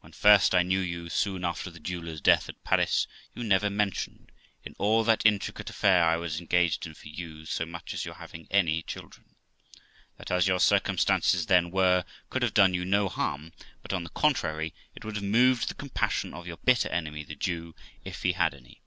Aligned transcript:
When 0.00 0.12
first 0.12 0.54
I 0.54 0.62
knew 0.62 0.80
you, 0.80 1.10
soon 1.10 1.44
after 1.44 1.70
the 1.70 1.78
jeweller's 1.78 2.22
death 2.22 2.48
at 2.48 2.64
Paris, 2.64 3.06
you 3.34 3.44
never 3.44 3.68
mentioned, 3.68 4.32
in 4.64 4.74
all 4.78 5.04
that 5.04 5.20
intricate 5.26 5.68
affair 5.68 6.02
I 6.02 6.16
was 6.16 6.40
engaged 6.40 6.86
in 6.86 6.94
for 6.94 7.08
you, 7.08 7.44
so 7.44 7.66
much 7.66 7.92
as 7.92 8.06
your 8.06 8.14
having 8.14 8.48
any 8.50 8.80
children; 8.82 9.36
that, 10.16 10.30
as 10.30 10.48
your 10.48 10.60
circumstances 10.60 11.44
then 11.44 11.70
were, 11.70 12.06
could 12.30 12.40
have 12.40 12.54
done 12.54 12.72
you 12.72 12.86
no 12.86 13.10
harm, 13.10 13.52
but, 13.82 13.92
on 13.92 14.02
the 14.02 14.08
contrary, 14.08 14.72
it 14.94 15.04
would 15.04 15.16
have 15.16 15.24
moved 15.26 15.68
the 15.68 15.74
compassion 15.74 16.32
of 16.32 16.46
your 16.46 16.56
bitter 16.56 16.88
enemy 16.88 17.22
the 17.22 17.34
Jew, 17.36 17.74
if 18.02 18.22
he 18.22 18.32
had 18.32 18.54
any. 18.54 18.80